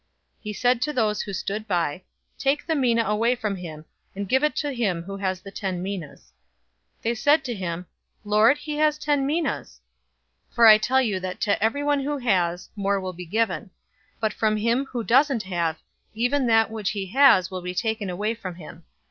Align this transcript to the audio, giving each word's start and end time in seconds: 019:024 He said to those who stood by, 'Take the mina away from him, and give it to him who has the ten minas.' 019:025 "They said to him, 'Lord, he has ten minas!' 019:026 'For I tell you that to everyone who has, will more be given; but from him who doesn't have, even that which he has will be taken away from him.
019:024 0.37 0.37
He 0.41 0.53
said 0.53 0.81
to 0.81 0.93
those 0.93 1.21
who 1.21 1.31
stood 1.31 1.67
by, 1.67 2.01
'Take 2.39 2.65
the 2.65 2.73
mina 2.73 3.03
away 3.03 3.35
from 3.35 3.55
him, 3.57 3.85
and 4.15 4.27
give 4.27 4.43
it 4.43 4.55
to 4.55 4.71
him 4.73 5.03
who 5.03 5.17
has 5.17 5.41
the 5.41 5.51
ten 5.51 5.79
minas.' 5.83 6.33
019:025 7.01 7.01
"They 7.03 7.13
said 7.13 7.43
to 7.43 7.53
him, 7.53 7.85
'Lord, 8.23 8.57
he 8.57 8.77
has 8.77 8.97
ten 8.97 9.27
minas!' 9.27 9.79
019:026 10.49 10.55
'For 10.55 10.65
I 10.65 10.77
tell 10.79 11.01
you 11.03 11.19
that 11.19 11.39
to 11.41 11.63
everyone 11.63 11.99
who 11.99 12.17
has, 12.17 12.69
will 12.75 12.81
more 12.81 13.13
be 13.13 13.27
given; 13.27 13.69
but 14.19 14.33
from 14.33 14.57
him 14.57 14.85
who 14.85 15.03
doesn't 15.03 15.43
have, 15.43 15.77
even 16.15 16.47
that 16.47 16.71
which 16.71 16.89
he 16.89 17.05
has 17.05 17.51
will 17.51 17.61
be 17.61 17.75
taken 17.75 18.09
away 18.09 18.33
from 18.33 18.55
him. 18.55 18.83